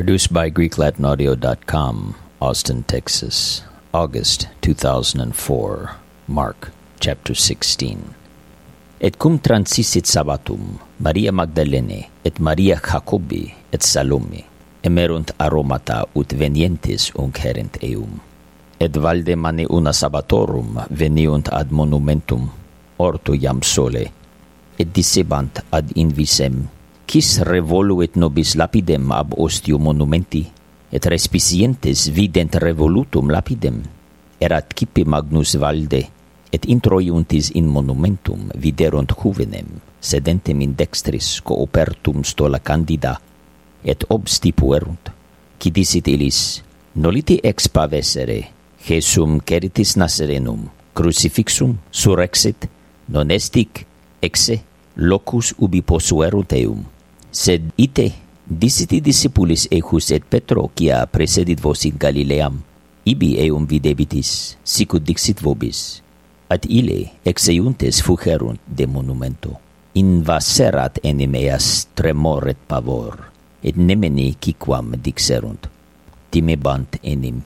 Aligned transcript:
Produced 0.00 0.32
by 0.32 0.48
GreekLatinAudio.com, 0.48 2.14
Austin, 2.40 2.84
Texas, 2.84 3.60
August 3.92 4.48
2004. 4.62 5.90
Mark, 6.26 6.72
chapter 6.98 7.34
16. 7.36 7.98
Et 8.98 9.18
cum 9.18 9.36
transisit 9.38 10.08
sabbatum, 10.08 10.80
Maria 11.04 11.32
Magdalene, 11.32 12.08
et 12.24 12.40
Maria 12.40 12.80
Jacobi, 12.80 13.52
et 13.70 13.82
Salome, 13.82 14.40
emerunt 14.80 15.36
aromata 15.36 16.08
ut 16.16 16.32
venientes 16.32 17.12
uncerent 17.20 17.76
eum. 17.84 18.16
Et 18.80 18.96
valde 18.96 19.36
mane 19.36 19.68
una 19.68 19.92
sabbatorum 19.92 20.80
veniunt 20.88 21.52
ad 21.52 21.76
monumentum, 21.76 22.48
orto 22.96 23.36
iam 23.36 23.60
sole, 23.60 24.08
et 24.80 24.88
dissebant 24.96 25.60
ad 25.68 25.92
invisem 25.92 26.79
quis 27.10 27.40
revoluit 27.42 28.14
nobis 28.14 28.52
lapidem 28.54 29.10
ab 29.10 29.32
ostium 29.34 29.82
monumenti, 29.82 30.44
et 30.94 31.06
respicientes 31.10 32.04
vident 32.14 32.54
revolutum 32.62 33.32
lapidem, 33.34 33.80
erat 34.38 34.70
cipe 34.78 35.02
magnus 35.02 35.56
valde, 35.58 36.04
et 36.54 36.68
introiuntis 36.70 37.48
in 37.58 37.66
monumentum 37.66 38.44
viderunt 38.54 39.10
juvenem, 39.18 39.72
sedentem 39.98 40.62
in 40.62 40.76
dextris 40.78 41.40
coopertum 41.42 42.22
stola 42.22 42.62
candida, 42.62 43.16
et 43.82 44.06
obstipuerunt, 44.06 45.10
qui 45.58 45.74
disit 45.74 46.06
illis, 46.14 46.62
noliti 46.94 47.40
ex 47.42 47.66
pavesere, 47.66 48.38
Jesum 48.86 49.40
ceritis 49.42 49.96
Nazarenum, 49.98 50.62
crucifixum 50.94 51.74
surrexit, 51.90 52.70
non 53.10 53.34
estic, 53.34 53.82
exe, 54.22 54.60
locus 54.94 55.56
ubi 55.58 55.82
posuerunt 55.82 56.54
eum. 56.62 56.99
Sed 57.30 57.70
ite 57.78 58.10
disiti 58.42 58.98
discipulis 59.00 59.68
ejus 59.70 60.10
et 60.10 60.24
Petro, 60.26 60.66
quia 60.74 61.04
precedit 61.06 61.60
vos 61.62 61.84
in 61.86 61.94
Galileam, 61.94 62.58
ibi 63.06 63.36
eum 63.46 63.68
videbitis, 63.70 64.58
sicut 64.66 65.06
dixit 65.06 65.38
vobis, 65.38 66.02
ad 66.50 66.66
ile 66.66 67.22
exeuntes 67.22 68.02
fugerunt 68.02 68.58
de 68.66 68.86
monumento. 68.90 69.54
Invaserat 69.94 70.98
enim 71.06 71.34
eas 71.38 71.86
tremor 71.94 72.48
et 72.50 72.58
pavor, 72.66 73.14
et 73.62 73.78
nemini 73.78 74.34
quiquam 74.34 74.96
dixerunt, 74.98 75.70
timebant 76.30 76.98
enim. 77.02 77.38